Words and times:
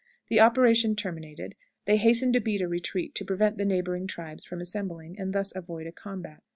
The 0.29 0.39
operation 0.39 0.95
terminated, 0.95 1.53
they 1.85 1.97
hasten 1.97 2.33
to 2.33 2.39
beat 2.41 2.59
a 2.63 2.67
retreat, 2.67 3.13
to 3.13 3.23
prevent 3.23 3.59
the 3.59 3.65
neighboring 3.65 4.07
tribes 4.07 4.43
from 4.43 4.59
assembling, 4.59 5.19
and 5.19 5.31
thus 5.31 5.55
avoid 5.55 5.85
a 5.85 5.91
combat. 5.91 6.41